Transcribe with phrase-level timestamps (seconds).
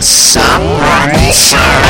[0.00, 1.87] Somebody.